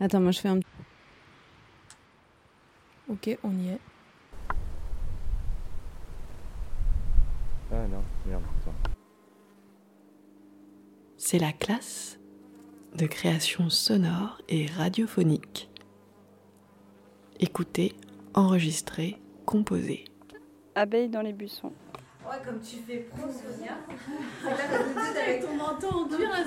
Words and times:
Attends, 0.00 0.20
moi 0.20 0.30
je 0.30 0.40
fais 0.40 0.48
un. 0.48 0.60
Ok, 3.08 3.38
on 3.42 3.52
y 3.58 3.68
est. 3.68 3.80
Ah 7.72 7.86
non, 7.90 8.02
merde, 8.26 8.42
C'est 11.16 11.38
la 11.38 11.52
classe 11.52 12.18
de 12.96 13.06
création 13.06 13.68
sonore 13.70 14.40
et 14.48 14.66
radiophonique. 14.66 15.68
Écoutez, 17.40 17.94
enregistrer, 18.34 19.20
composer. 19.44 20.04
Abeille 20.74 21.08
dans 21.08 21.22
les 21.22 21.32
buissons. 21.32 21.72
Ouais, 22.26 22.40
comme 22.44 22.60
tu 22.60 22.76
fais 22.86 23.06
pro, 23.10 23.28
Sonia. 23.30 23.76
C'est 24.42 25.20
avec 25.20 25.42
ton 25.42 25.56
manteau 25.56 25.88
en 25.88 26.06
dur, 26.06 26.20
là, 26.20 26.44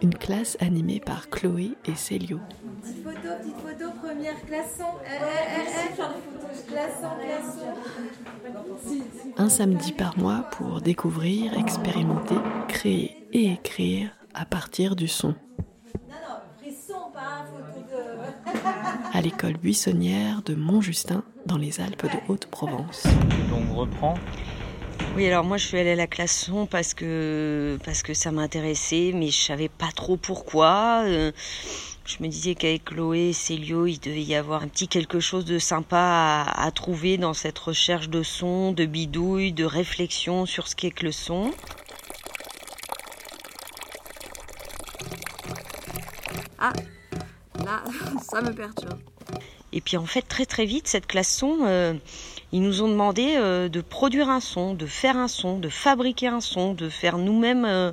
Une 0.00 0.14
classe 0.14 0.56
animée 0.60 1.00
par 1.00 1.28
Chloé 1.28 1.76
et 1.84 1.94
Célio. 1.94 2.40
Petite 2.80 3.04
photo, 3.04 3.20
petite 3.38 3.56
photo, 3.56 3.90
première 4.02 4.40
classon. 4.46 4.94
Eh, 5.04 5.08
eh, 5.10 5.94
eh. 5.96 6.14
Un 9.36 9.48
samedi 9.48 9.92
par 9.92 10.16
mois 10.18 10.46
pour 10.52 10.80
découvrir, 10.80 11.56
expérimenter, 11.58 12.36
créer 12.68 13.26
et 13.32 13.52
écrire 13.52 14.10
à 14.32 14.46
partir 14.46 14.96
du 14.96 15.08
son. 15.08 15.28
Non, 15.28 15.34
non, 16.08 16.36
pris 16.58 16.72
son, 16.72 17.10
pas 17.12 17.44
photo 17.44 17.80
de. 17.90 19.16
À 19.16 19.20
l'école 19.20 19.56
buissonnière 19.58 20.42
de 20.42 20.54
Montjustin 20.54 21.22
dans 21.46 21.58
les 21.58 21.80
Alpes 21.80 22.06
de 22.06 22.32
Haute-Provence. 22.32 23.04
Donc 23.50 23.64
on 23.70 23.76
reprend. 23.76 24.14
Oui, 25.16 25.28
alors 25.28 25.44
moi 25.44 25.58
je 25.58 25.66
suis 25.66 25.78
allée 25.78 25.92
à 25.92 25.94
la 25.94 26.08
classe 26.08 26.36
son 26.46 26.66
parce 26.66 26.92
que 26.92 27.78
parce 27.84 28.02
que 28.02 28.14
ça 28.14 28.32
m'intéressait, 28.32 29.12
mais 29.14 29.28
je 29.28 29.38
savais 29.38 29.68
pas 29.68 29.92
trop 29.94 30.16
pourquoi. 30.16 31.04
Euh, 31.06 31.30
je 32.04 32.16
me 32.20 32.26
disais 32.26 32.56
qu'avec 32.56 32.86
Chloé 32.86 33.28
et 33.28 33.32
Célio, 33.32 33.86
il 33.86 34.00
devait 34.00 34.24
y 34.24 34.34
avoir 34.34 34.64
un 34.64 34.66
petit 34.66 34.88
quelque 34.88 35.20
chose 35.20 35.44
de 35.44 35.60
sympa 35.60 35.96
à, 35.98 36.66
à 36.66 36.70
trouver 36.72 37.16
dans 37.16 37.32
cette 37.32 37.58
recherche 37.60 38.08
de 38.08 38.24
son, 38.24 38.72
de 38.72 38.86
bidouille, 38.86 39.52
de 39.52 39.64
réflexion 39.64 40.46
sur 40.46 40.66
ce 40.66 40.74
qu'est 40.74 40.90
que 40.90 41.04
le 41.06 41.12
son. 41.12 41.52
Ah, 46.58 46.72
là, 47.64 47.84
ça 48.28 48.42
me 48.42 48.52
perturbe. 48.52 48.98
Et 49.72 49.80
puis 49.80 49.96
en 49.96 50.06
fait, 50.06 50.22
très 50.22 50.46
très 50.46 50.66
vite, 50.66 50.86
cette 50.86 51.06
classe 51.06 51.36
son, 51.36 51.58
euh, 51.62 51.94
ils 52.52 52.62
nous 52.62 52.82
ont 52.82 52.88
demandé 52.88 53.34
euh, 53.36 53.68
de 53.68 53.80
produire 53.80 54.28
un 54.30 54.40
son, 54.40 54.74
de 54.74 54.86
faire 54.86 55.16
un 55.16 55.28
son, 55.28 55.58
de 55.58 55.68
fabriquer 55.68 56.28
un 56.28 56.40
son, 56.40 56.74
de 56.74 56.88
faire 56.88 57.18
nous-mêmes 57.18 57.64
euh, 57.64 57.92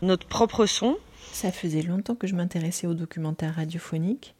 notre 0.00 0.26
propre 0.26 0.66
son. 0.66 0.96
Ça 1.32 1.52
faisait 1.52 1.82
longtemps 1.82 2.14
que 2.14 2.26
je 2.26 2.34
m'intéressais 2.34 2.86
aux 2.86 2.94
documentaires 2.94 3.54
radiophoniques. 3.54 4.34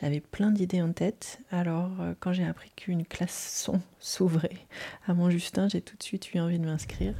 J'avais 0.00 0.20
plein 0.20 0.50
d'idées 0.50 0.82
en 0.82 0.92
tête. 0.92 1.40
Alors, 1.50 1.90
euh, 2.00 2.14
quand 2.20 2.32
j'ai 2.32 2.44
appris 2.44 2.70
qu'une 2.76 3.06
classe 3.06 3.62
son 3.64 3.80
s'ouvrait 3.98 4.58
à 5.06 5.14
Montjustin, 5.14 5.68
j'ai 5.68 5.80
tout 5.80 5.96
de 5.96 6.02
suite 6.02 6.34
eu 6.34 6.40
envie 6.40 6.58
de 6.58 6.66
m'inscrire. 6.66 7.14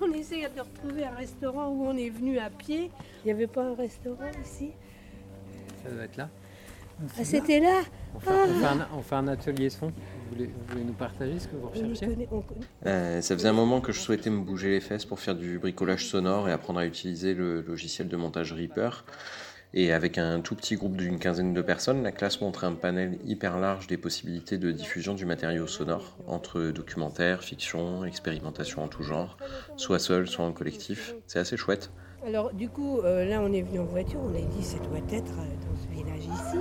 On 0.00 0.12
essaie 0.12 0.42
de 0.42 0.60
retrouver 0.60 1.04
un 1.04 1.14
restaurant 1.14 1.68
où 1.68 1.86
on 1.86 1.96
est 1.96 2.10
venu 2.10 2.38
à 2.38 2.50
pied. 2.50 2.90
Il 3.22 3.26
n'y 3.26 3.30
avait 3.30 3.46
pas 3.46 3.64
un 3.64 3.74
restaurant 3.74 4.30
ici? 4.44 4.72
Ça 5.82 5.90
doit 5.90 6.04
être 6.04 6.16
là. 6.16 6.28
Ah, 7.00 7.24
C'était 7.24 7.60
là. 7.60 7.82
On 8.14 8.20
fait, 8.20 8.30
on 8.30 8.46
fait 8.60 8.66
un, 8.66 8.88
on 8.96 9.02
fait 9.02 9.14
un 9.16 9.28
atelier 9.28 9.68
son. 9.70 9.86
Vous 9.88 9.92
voulez, 10.30 10.46
vous 10.46 10.64
voulez 10.72 10.84
nous 10.84 10.92
partager 10.92 11.38
ce 11.38 11.48
que 11.48 11.56
vous 11.56 11.68
recherchez 11.68 12.06
connaît- 12.06 12.28
on 12.30 12.40
connaît- 12.40 12.60
Euh, 12.86 13.20
ça 13.20 13.34
faisait 13.36 13.48
un 13.48 13.52
moment 13.52 13.80
que 13.80 13.92
je 13.92 14.00
souhaitais 14.00 14.30
me 14.30 14.40
bouger 14.40 14.70
les 14.70 14.80
fesses 14.80 15.04
pour 15.04 15.18
faire 15.20 15.34
du 15.34 15.58
bricolage 15.58 16.06
sonore 16.06 16.48
et 16.48 16.52
apprendre 16.52 16.78
à 16.80 16.86
utiliser 16.86 17.34
le 17.34 17.60
logiciel 17.62 18.08
de 18.08 18.16
montage 18.16 18.52
Reaper. 18.52 19.04
Et 19.76 19.92
avec 19.92 20.18
un 20.18 20.40
tout 20.40 20.54
petit 20.54 20.76
groupe 20.76 20.96
d'une 20.96 21.18
quinzaine 21.18 21.52
de 21.52 21.60
personnes, 21.60 22.04
la 22.04 22.12
classe 22.12 22.40
montre 22.40 22.62
un 22.62 22.74
panel 22.74 23.18
hyper 23.24 23.58
large 23.58 23.88
des 23.88 23.96
possibilités 23.96 24.56
de 24.56 24.70
diffusion 24.70 25.14
du 25.14 25.26
matériau 25.26 25.66
sonore, 25.66 26.16
entre 26.28 26.60
documentaire, 26.70 27.42
fiction, 27.42 28.04
expérimentation 28.04 28.84
en 28.84 28.88
tout 28.88 29.02
genre, 29.02 29.36
soit 29.76 29.98
seul, 29.98 30.28
soit 30.28 30.44
en 30.44 30.52
collectif. 30.52 31.16
C'est 31.26 31.40
assez 31.40 31.56
chouette. 31.56 31.90
Alors, 32.24 32.54
du 32.54 32.68
coup, 32.68 33.00
euh, 33.00 33.24
là, 33.24 33.40
on 33.42 33.52
est 33.52 33.62
venu 33.62 33.80
en 33.80 33.84
voiture. 33.84 34.20
On 34.24 34.34
a 34.34 34.40
dit 34.40 34.62
ça 34.62 34.78
doit 34.78 34.98
être 35.10 35.32
euh, 35.32 35.66
dans 35.68 35.76
ce 35.76 35.88
village 35.88 36.24
ici. 36.24 36.58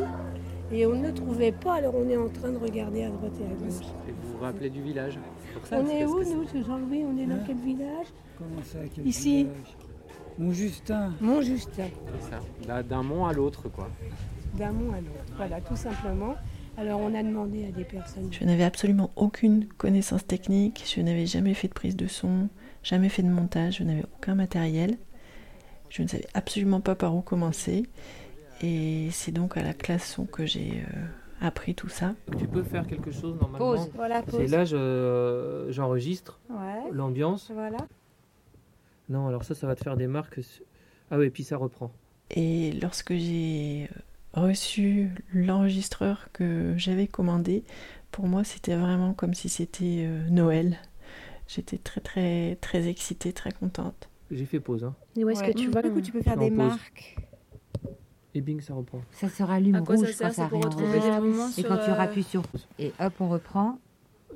Et 0.72 0.85
on 0.85 0.96
ne 0.96 1.12
trouvait 1.12 1.51
pas. 1.51 1.75
Alors, 1.75 1.94
on 1.96 2.07
est 2.09 2.18
en 2.18 2.29
train 2.29 2.50
de 2.51 2.57
regarder 2.57 3.03
à 3.03 3.09
droite 3.09 3.34
et 3.40 3.44
à 3.46 3.56
gauche. 3.56 3.85
Et 4.07 4.12
vous 4.12 4.34
vous 4.38 4.44
rappelez 4.44 4.69
du 4.69 4.81
village 4.81 5.19
C'est 5.46 5.53
pour 5.59 5.68
ça, 5.68 5.79
On 5.79 5.88
est 5.88 6.06
où, 6.06 6.19
nous, 6.24 6.47
ce 6.47 6.63
Jean-Louis 6.66 7.03
On 7.06 7.18
est 7.18 7.25
dans 7.25 7.35
Hein 7.35 7.44
quel 7.46 7.57
village 7.57 8.07
Comment 8.38 8.62
ça, 8.63 8.79
quel 8.94 9.06
Ici. 9.07 9.44
village 9.44 9.78
Mon 10.40 10.51
Justin. 10.51 11.13
Montjustin. 11.22 11.90
C'est 12.22 12.29
ça. 12.31 12.40
D'un- 12.68 12.81
D'un 12.84 13.03
mont 13.03 13.25
à 13.25 13.34
l'autre, 13.34 13.69
quoi. 13.69 13.90
D'un 14.57 14.72
mont 14.72 14.91
à 14.94 14.97
l'autre. 14.97 15.34
Voilà, 15.38 15.62
tout 15.62 15.75
simplement. 15.75 16.35
Alors, 16.78 17.00
on 17.01 17.13
a 17.13 17.22
demandé 17.22 17.66
à 17.68 17.72
des 17.72 17.84
personnes. 17.84 18.30
Je 18.31 18.44
n'avais 18.44 18.63
absolument 18.63 19.12
aucune 19.16 19.68
connaissance 19.78 20.25
technique, 20.25 20.84
je 20.95 21.01
n'avais 21.01 21.28
jamais 21.28 21.53
fait 21.53 21.68
de 21.68 21.74
prise 21.74 21.95
de 21.95 22.07
son, 22.07 22.50
jamais 22.81 23.09
fait 23.09 23.22
de 23.22 23.30
montage, 23.30 23.78
je 23.78 23.84
n'avais 23.84 24.06
aucun 24.18 24.34
matériel. 24.34 24.97
Je 25.90 26.01
ne 26.01 26.07
savais 26.07 26.25
absolument 26.34 26.81
pas 26.81 26.95
par 26.95 27.16
où 27.16 27.22
commencer. 27.22 27.84
Et 28.62 29.09
c'est 29.12 29.31
donc 29.31 29.58
à 29.58 29.64
la 29.64 29.74
classe 29.74 30.09
son 30.14 30.25
que 30.25 30.46
j'ai 30.46 30.84
euh, 30.88 31.06
appris 31.41 31.75
tout 31.75 31.90
ça. 31.90 32.16
Tu 32.38 32.47
peux 32.47 32.64
faire 32.64 32.88
quelque 32.88 33.12
chose 33.12 33.36
normalement. 33.40 33.58
Pause. 33.58 33.90
Voilà, 33.96 34.22
C'est 34.30 34.38
pause. 34.38 34.52
là, 34.52 34.66
je- 34.66 35.68
j'enregistre 35.69 36.40
Ouais. 36.50 36.90
l'ambiance. 36.92 37.52
Voilà. 37.53 37.78
Non, 39.09 39.28
alors 39.28 39.44
ça, 39.44 39.53
ça 39.56 39.68
va 39.68 39.75
te 39.75 39.84
faire 39.84 39.97
des 39.97 40.08
marques. 40.08 40.40
Ah 41.12 41.18
oui, 41.18 41.25
et 41.25 41.30
puis 41.30 41.44
ça 41.44 41.58
reprend. 41.58 41.92
Et 42.31 42.72
lorsque 42.81 43.13
j'ai 43.13 43.90
euh, 44.38 44.42
reçu 44.47 45.09
l'enregistreur 45.34 46.30
que 46.31 46.74
j'avais 46.78 47.08
commandé, 47.08 47.63
pour 48.12 48.28
moi 48.28 48.44
c'était 48.44 48.75
vraiment 48.75 49.13
comme 49.13 49.34
si 49.34 49.50
c'était 49.50 50.06
euh, 50.08 50.28
Noël. 50.30 50.78
J'étais 51.47 51.78
très 51.78 52.00
très 52.02 52.56
très 52.62 52.88
excitée, 52.88 53.34
très 53.34 53.52
contente. 53.52 54.09
J'ai 54.31 54.46
fait 54.46 54.62
pause. 54.62 54.86
Hein. 54.86 54.96
Et 55.18 55.25
où 55.25 55.30
est-ce 55.30 55.42
Ouais. 55.42 55.52
que 55.53 55.58
tu 55.59 55.68
vois 55.69 55.81
Du 55.81 55.92
coup, 55.92 56.02
tu 56.02 56.12
peux 56.13 56.22
faire 56.22 56.38
des 56.38 56.47
pause. 56.50 56.58
marques. 56.58 57.18
Et 58.35 58.41
bing, 58.41 58.61
ça 58.61 58.73
reprend. 58.73 59.01
Ça 59.11 59.29
se 59.29 59.44
rallume 59.44 59.75
À 59.75 59.81
quoi 59.81 59.95
rouge 59.95 60.07
ça 60.07 60.31
sert 60.31 60.49
quand 60.49 60.61
ça 60.61 60.67
retrouver 60.67 60.99
des 60.99 61.09
moments 61.09 61.49
Et 61.49 61.51
sur, 61.51 61.67
quand 61.67 61.77
tu 61.77 61.91
euh, 61.91 61.94
rappuies 61.94 62.23
sur 62.23 62.41
et 62.79 62.91
hop, 62.99 63.13
on 63.19 63.29
reprend. 63.29 63.77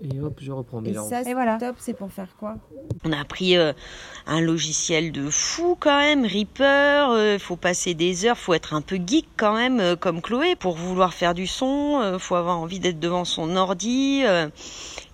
Et 0.04 0.20
hop, 0.22 0.38
je 0.42 0.52
reprends. 0.52 0.82
Mais 0.82 0.90
Et 0.90 0.94
là, 0.94 1.04
on- 1.04 1.10
ça, 1.10 1.22
Et 1.24 1.34
voilà. 1.34 1.58
top, 1.58 1.76
c'est 1.80 1.94
pour 1.96 2.12
faire 2.12 2.28
quoi? 2.40 2.56
On 3.04 3.12
a 3.12 3.20
appris 3.20 3.58
euh, 3.58 3.74
un 4.26 4.42
logiciel 4.42 5.12
de 5.12 5.30
fou 5.30 5.76
quand 5.80 5.98
même, 6.00 6.26
Reaper. 6.26 7.34
Il 7.34 7.40
faut 7.40 7.56
passer 7.56 7.94
des 7.94 8.26
heures, 8.26 8.38
faut 8.38 8.54
être 8.54 8.74
un 8.74 8.82
peu 8.82 8.98
geek 9.06 9.28
quand 9.38 9.54
même, 9.56 9.80
euh, 9.80 9.96
comme 9.96 10.22
Chloé, 10.22 10.56
pour 10.56 10.76
vouloir 10.76 11.14
faire 11.14 11.34
du 11.34 11.48
son. 11.48 12.00
euh, 12.02 12.20
faut 12.20 12.36
avoir 12.36 12.60
envie 12.60 12.80
d'être 12.80 13.00
devant 13.00 13.26
son 13.26 13.56
ordi 13.56 14.22
euh, 14.26 14.50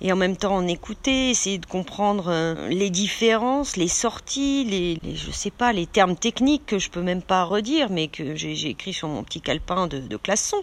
et 0.02 0.12
en 0.12 0.16
même 0.16 0.36
temps 0.38 0.56
en 0.56 0.68
écouter, 0.68 1.30
essayer 1.30 1.58
de 1.58 1.66
comprendre 1.66 2.26
euh, 2.28 2.68
les 2.70 2.90
différences, 2.90 3.78
les 3.78 3.88
sorties, 3.88 4.66
les, 4.66 5.00
les- 5.04 5.16
je 5.16 5.32
sais 5.32 5.52
pas, 5.52 5.72
les 5.74 5.86
termes 5.86 6.16
techniques 6.16 6.66
que 6.66 6.80
je 6.80 6.90
peux 6.90 7.02
même 7.02 7.22
pas 7.22 7.44
redire, 7.44 7.90
mais 7.90 8.08
que 8.08 8.36
j'ai 8.36 8.56
j'ai 8.56 8.70
écrit 8.70 8.94
sur 8.94 9.08
mon 9.08 9.24
petit 9.24 9.42
calepin 9.42 9.88
de, 9.88 10.00
de 10.00 10.18
classe 10.18 10.50
son. 10.50 10.62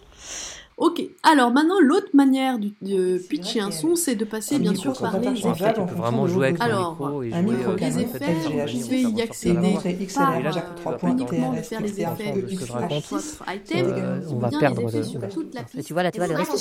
Ok, 0.80 1.02
alors 1.22 1.50
maintenant 1.52 1.78
l'autre 1.78 2.08
manière 2.14 2.58
de, 2.58 2.70
de 2.80 3.18
pitcher 3.28 3.60
un 3.60 3.70
son, 3.70 3.96
c'est 3.96 4.14
de 4.14 4.24
passer 4.24 4.58
bien 4.58 4.74
sûr 4.74 4.98
par 4.98 5.18
les 5.20 5.28
En 5.28 5.54
fait, 5.54 5.66
effets. 5.66 5.78
on 5.78 5.84
peut 5.86 5.94
vraiment 5.94 6.26
jouer 6.26 6.46
avec 6.48 6.62
Alors, 6.62 6.92
micro 6.98 7.22
et 7.22 7.28
jouer 7.30 7.36
euh, 7.66 7.76
les 7.76 7.90
fait, 7.90 8.00
effets, 8.00 8.18
peut 8.18 8.94
micro, 8.94 9.18
y 9.18 9.20
accéder 9.20 9.54
sortir. 9.54 9.60
Montrer 9.60 9.92
par 10.14 10.32
XLR, 10.32 10.42
là, 10.42 10.50
Jacques 10.50 10.74
tu 10.74 10.80
3 10.80 10.92
vas 10.92 10.98
points, 10.98 11.10
uniquement 11.10 11.52
de 11.52 11.56
TRS, 11.58 11.64
faire 11.68 11.80
les 11.82 12.00
effets 12.00 12.32
de 12.32 12.40
votre 12.40 13.42
item, 13.54 13.86
Euh, 13.90 14.20
on 14.30 14.38
va 14.38 14.48
perdre 14.48 14.80
les 14.80 14.86
effets 14.86 14.98
le- 14.98 15.04
sur 15.04 15.28
toute 15.28 15.54
la 15.54 15.62
piste. 15.64 15.86
tu 15.86 15.92
vois 15.92 16.02
là, 16.02 16.10
tu 16.10 16.18
vois 16.18 16.28
le 16.28 16.34
risque. 16.36 16.52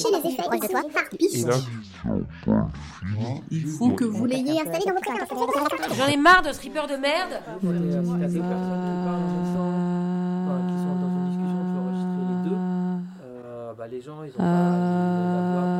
Il 3.51 3.65
faut 3.67 3.89
que 3.91 4.03
vous 4.03 4.25
l'ayez 4.25 4.59
installé 4.61 4.83
dans 4.85 4.93
votre 4.95 5.13
carte. 5.13 5.95
J'en 5.97 6.07
ai 6.07 6.17
marre 6.17 6.41
de 6.41 6.51
ce 6.51 6.59
Reaper 6.59 6.87
de 6.87 6.97
merde. 6.97 7.41
De 14.01 14.09
rapprocher, 14.09 14.33
euh, 14.39 15.75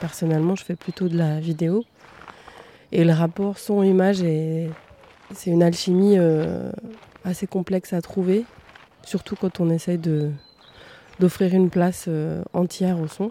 Personnellement, 0.00 0.56
je 0.56 0.64
fais 0.64 0.76
plutôt 0.76 1.08
de 1.08 1.16
la 1.16 1.40
vidéo. 1.40 1.84
Et 2.92 3.04
le 3.04 3.12
rapport 3.12 3.58
son-image, 3.58 4.22
est... 4.22 4.70
c'est 5.34 5.50
une 5.50 5.62
alchimie 5.62 6.18
euh, 6.18 6.72
assez 7.24 7.46
complexe 7.46 7.92
à 7.92 8.00
trouver, 8.00 8.44
surtout 9.04 9.36
quand 9.36 9.60
on 9.60 9.70
essaye 9.70 9.98
de... 9.98 10.32
d'offrir 11.20 11.54
une 11.54 11.70
place 11.70 12.06
euh, 12.08 12.42
entière 12.52 12.98
au 13.00 13.06
son. 13.06 13.30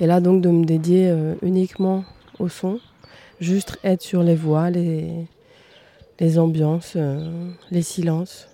Et 0.00 0.06
là, 0.06 0.20
donc, 0.20 0.40
de 0.40 0.48
me 0.48 0.64
dédier 0.64 1.10
euh, 1.10 1.34
uniquement 1.42 2.04
au 2.38 2.48
son, 2.48 2.80
juste 3.40 3.78
être 3.84 4.02
sur 4.02 4.22
les 4.22 4.36
voix, 4.36 4.70
les, 4.70 5.26
les 6.20 6.38
ambiances, 6.38 6.94
euh, 6.96 7.50
les 7.70 7.82
silences. 7.82 8.48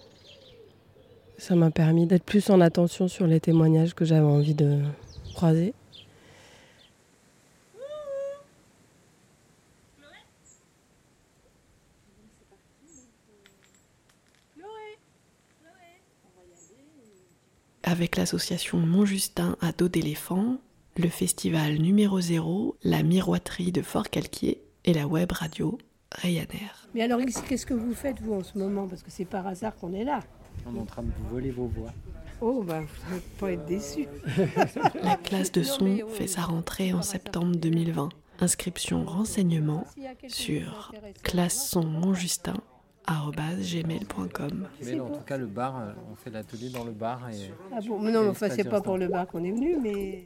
Ça 1.39 1.55
m'a 1.55 1.71
permis 1.71 2.07
d'être 2.07 2.25
plus 2.25 2.51
en 2.51 2.61
attention 2.61 3.09
sur 3.09 3.27
les 3.27 3.41
témoignages 3.41 3.95
que 3.95 4.05
j'avais 4.05 4.21
envie 4.21 4.55
de 4.55 4.81
croiser. 5.35 5.75
Avec 17.93 18.17
l'association 18.17 18.79
Montjustin 18.79 19.59
à 19.61 19.71
dos 19.73 19.87
d'éléphant, 19.87 20.57
le 20.97 21.11
festival 21.11 21.75
numéro 21.75 22.23
0, 22.23 22.75
la 22.85 23.03
miroiterie 23.03 23.71
de 23.71 23.83
Fort-Calquier 23.83 24.63
et 24.87 24.95
la 24.95 25.07
web 25.07 25.31
radio 25.31 25.77
Ryanair. 26.11 26.89
Mais 26.95 27.03
alors 27.03 27.21
ici, 27.21 27.43
qu'est-ce 27.47 27.67
que 27.67 27.75
vous 27.75 27.93
faites 27.93 28.19
vous 28.23 28.33
en 28.33 28.43
ce 28.43 28.57
moment? 28.57 28.89
Parce 28.89 29.03
que 29.03 29.11
c'est 29.11 29.27
par 29.27 29.47
hasard 29.47 29.77
qu'on 29.77 29.93
est 29.93 30.05
là. 30.05 30.21
On 30.67 30.75
est 30.75 30.81
en 30.81 30.87
train 30.87 31.03
de 31.03 31.11
vous 31.19 31.29
voler 31.35 31.51
vos 31.51 31.67
voix. 31.67 31.93
Oh, 32.41 32.63
bah, 32.63 32.81
vous 32.81 33.11
n'allez 33.11 33.23
pas 33.39 33.53
être 33.53 33.67
déçus. 33.67 34.09
La 35.03 35.17
classe 35.17 35.53
de 35.53 35.63
son 35.63 35.99
fait 36.09 36.29
sa 36.29 36.45
rentrée 36.45 36.95
en 36.95 37.03
septembre 37.03 37.57
2020. 37.57 38.09
Inscription 38.41 39.05
renseignement 39.05 39.87
sur 40.29 40.93
Mais 44.85 45.01
en 45.01 45.11
tout 45.11 45.25
cas, 45.25 45.37
le 45.37 45.47
bar, 45.47 45.77
euh, 45.79 45.93
on 46.11 46.15
fait 46.15 46.31
l'atelier 46.31 46.71
dans 46.71 46.85
le 46.85 46.93
bar. 46.93 47.29
Et 47.31 47.51
Ah 47.75 47.79
bon, 47.87 47.99
mais 48.01 48.13
non, 48.13 48.23
mais 48.23 48.29
enfin, 48.29 48.49
c'est 48.51 48.65
pas 48.65 48.81
pour 48.81 48.97
le 48.97 49.09
bar 49.09 49.27
qu'on 49.27 49.43
est 49.45 49.51
venu, 49.51 49.77
mais 49.83 50.25